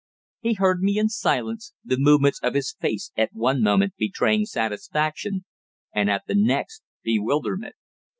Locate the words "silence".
1.09-1.75